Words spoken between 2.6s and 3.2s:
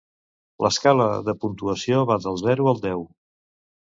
al deu.